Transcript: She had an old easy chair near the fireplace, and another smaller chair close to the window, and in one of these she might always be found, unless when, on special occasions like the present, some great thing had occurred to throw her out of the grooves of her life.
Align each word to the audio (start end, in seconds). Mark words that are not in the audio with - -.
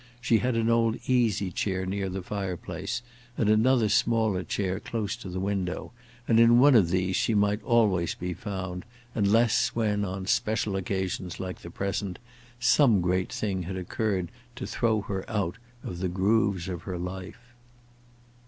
She 0.19 0.39
had 0.39 0.55
an 0.55 0.67
old 0.67 0.97
easy 1.05 1.51
chair 1.51 1.85
near 1.85 2.09
the 2.09 2.23
fireplace, 2.23 3.03
and 3.37 3.47
another 3.51 3.87
smaller 3.87 4.43
chair 4.43 4.79
close 4.79 5.15
to 5.17 5.29
the 5.29 5.39
window, 5.39 5.91
and 6.27 6.39
in 6.39 6.57
one 6.57 6.73
of 6.73 6.89
these 6.89 7.15
she 7.15 7.35
might 7.35 7.61
always 7.61 8.15
be 8.15 8.33
found, 8.33 8.83
unless 9.13 9.75
when, 9.75 10.03
on 10.03 10.25
special 10.25 10.75
occasions 10.75 11.39
like 11.39 11.59
the 11.59 11.69
present, 11.69 12.17
some 12.59 12.99
great 13.01 13.31
thing 13.31 13.61
had 13.61 13.75
occurred 13.77 14.31
to 14.55 14.65
throw 14.65 15.01
her 15.01 15.23
out 15.29 15.59
of 15.83 15.99
the 15.99 16.09
grooves 16.09 16.67
of 16.67 16.81
her 16.81 16.97
life. 16.97 17.53